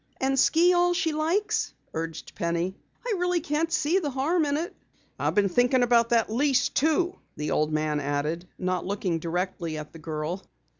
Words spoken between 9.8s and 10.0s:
the